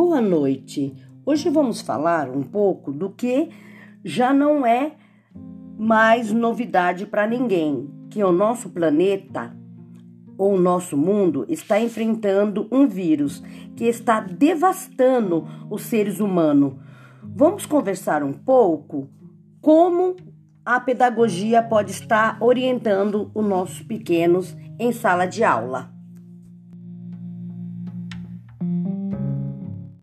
Boa 0.00 0.20
noite. 0.20 0.94
Hoje 1.26 1.50
vamos 1.50 1.80
falar 1.80 2.30
um 2.30 2.44
pouco 2.44 2.92
do 2.92 3.10
que 3.10 3.48
já 4.04 4.32
não 4.32 4.64
é 4.64 4.92
mais 5.76 6.30
novidade 6.30 7.04
para 7.04 7.26
ninguém, 7.26 7.90
que 8.08 8.22
o 8.22 8.30
nosso 8.30 8.70
planeta 8.70 9.52
ou 10.38 10.54
o 10.54 10.60
nosso 10.60 10.96
mundo 10.96 11.44
está 11.48 11.80
enfrentando 11.80 12.68
um 12.70 12.86
vírus 12.86 13.42
que 13.74 13.86
está 13.86 14.20
devastando 14.20 15.48
os 15.68 15.82
seres 15.82 16.20
humanos. 16.20 16.74
Vamos 17.20 17.66
conversar 17.66 18.22
um 18.22 18.32
pouco 18.32 19.10
como 19.60 20.14
a 20.64 20.78
pedagogia 20.78 21.60
pode 21.60 21.90
estar 21.90 22.38
orientando 22.40 23.32
os 23.34 23.44
nossos 23.44 23.82
pequenos 23.82 24.56
em 24.78 24.92
sala 24.92 25.26
de 25.26 25.42
aula. 25.42 25.97